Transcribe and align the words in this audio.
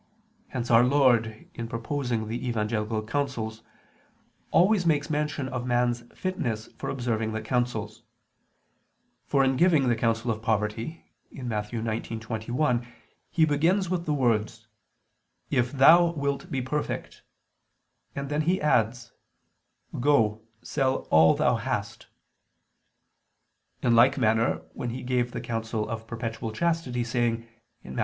Hence 0.47 0.71
Our 0.71 0.83
Lord, 0.83 1.47
in 1.53 1.67
proposing 1.67 2.27
the 2.27 2.47
evangelical 2.47 3.03
counsels, 3.05 3.61
always 4.49 4.83
makes 4.83 5.11
mention 5.11 5.47
of 5.49 5.67
man's 5.67 6.01
fitness 6.15 6.69
for 6.79 6.89
observing 6.89 7.33
the 7.33 7.41
counsels. 7.41 8.01
For 9.27 9.43
in 9.43 9.57
giving 9.57 9.89
the 9.89 9.95
counsel 9.95 10.31
of 10.31 10.37
perpetual 10.37 10.43
poverty 10.55 11.11
(Matt. 11.29 11.69
19:21), 11.69 12.87
He 13.29 13.45
begins 13.45 13.91
with 13.91 14.05
the 14.07 14.13
words: 14.15 14.65
"If 15.51 15.71
thou 15.71 16.13
wilt 16.13 16.49
be 16.49 16.63
perfect," 16.63 17.21
and 18.15 18.27
then 18.27 18.41
He 18.41 18.59
adds: 18.59 19.11
"Go, 19.99 20.41
sell 20.63 21.07
all 21.11 21.35
[Vulg.: 21.35 21.39
'what'] 21.41 21.45
thou 21.45 21.55
hast." 21.57 22.07
In 23.83 23.95
like 23.95 24.17
manner 24.17 24.63
when 24.73 24.89
He 24.89 25.03
gave 25.03 25.29
the 25.31 25.41
counsel 25.41 25.87
of 25.87 26.07
perpetual 26.07 26.51
chastity, 26.51 27.03
saying 27.03 27.47
(Matt. 27.83 27.99